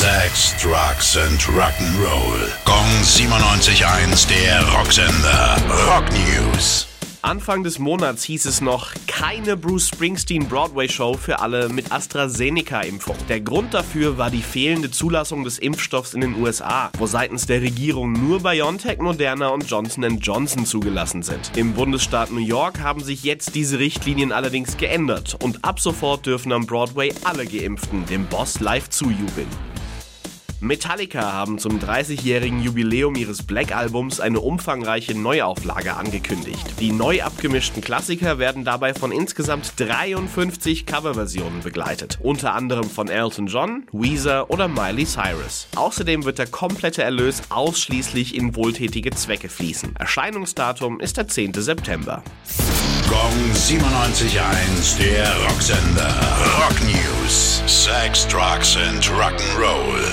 Sex, 0.00 0.54
Drugs 0.56 1.18
and 1.18 1.38
Rock'n'Roll. 1.42 2.48
Gong 2.64 3.02
97.1, 3.02 4.26
der 4.30 4.66
Rocksender. 4.72 5.58
Rock 5.86 6.06
News. 6.12 6.86
Anfang 7.20 7.62
des 7.64 7.78
Monats 7.78 8.24
hieß 8.24 8.46
es 8.46 8.62
noch 8.62 8.94
keine 9.06 9.58
Bruce 9.58 9.88
Springsteen 9.88 10.48
Broadway 10.48 10.88
Show 10.88 11.18
für 11.18 11.40
alle 11.40 11.68
mit 11.68 11.92
AstraZeneca-Impfung. 11.92 13.16
Der 13.28 13.42
Grund 13.42 13.74
dafür 13.74 14.16
war 14.16 14.30
die 14.30 14.40
fehlende 14.40 14.90
Zulassung 14.90 15.44
des 15.44 15.58
Impfstoffs 15.58 16.14
in 16.14 16.22
den 16.22 16.40
USA, 16.40 16.90
wo 16.96 17.06
seitens 17.06 17.44
der 17.44 17.60
Regierung 17.60 18.14
nur 18.14 18.42
BioNTech, 18.42 19.00
Moderna 19.00 19.48
und 19.48 19.68
Johnson 19.68 20.18
Johnson 20.18 20.64
zugelassen 20.64 21.22
sind. 21.22 21.58
Im 21.58 21.74
Bundesstaat 21.74 22.30
New 22.30 22.38
York 22.38 22.80
haben 22.80 23.04
sich 23.04 23.22
jetzt 23.22 23.54
diese 23.54 23.78
Richtlinien 23.78 24.32
allerdings 24.32 24.78
geändert 24.78 25.36
und 25.42 25.62
ab 25.62 25.78
sofort 25.78 26.24
dürfen 26.24 26.52
am 26.52 26.64
Broadway 26.64 27.12
alle 27.24 27.44
Geimpften 27.44 28.06
dem 28.06 28.24
Boss 28.24 28.60
live 28.60 28.88
zujubeln. 28.88 29.48
Metallica 30.60 31.32
haben 31.32 31.58
zum 31.58 31.78
30-jährigen 31.78 32.62
Jubiläum 32.62 33.14
ihres 33.14 33.42
Black-Albums 33.42 34.20
eine 34.20 34.40
umfangreiche 34.40 35.14
Neuauflage 35.14 35.96
angekündigt. 35.96 36.78
Die 36.80 36.92
neu 36.92 37.22
abgemischten 37.22 37.80
Klassiker 37.80 38.38
werden 38.38 38.64
dabei 38.64 38.92
von 38.92 39.10
insgesamt 39.10 39.72
53 39.78 40.84
Coverversionen 40.84 41.62
begleitet, 41.62 42.18
unter 42.22 42.52
anderem 42.52 42.90
von 42.90 43.08
Elton 43.08 43.46
John, 43.46 43.86
Weezer 43.92 44.50
oder 44.50 44.68
Miley 44.68 45.06
Cyrus. 45.06 45.66
Außerdem 45.76 46.24
wird 46.24 46.38
der 46.38 46.46
komplette 46.46 47.02
Erlös 47.02 47.42
ausschließlich 47.48 48.34
in 48.34 48.54
wohltätige 48.54 49.12
Zwecke 49.12 49.48
fließen. 49.48 49.96
Erscheinungsdatum 49.96 51.00
ist 51.00 51.16
der 51.16 51.26
10. 51.26 51.54
September. 51.54 52.22
Gong 53.08 53.52
97.1, 53.54 54.98
der 54.98 55.34
Rocksender. 55.48 56.14
Rock 56.58 56.80
News. 56.82 57.62
Sex, 57.66 58.26
Drugs 58.28 58.76
and 58.76 59.04
Rock'n'Roll. 59.10 60.09